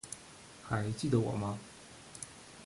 [0.67, 1.59] 还记得我吗？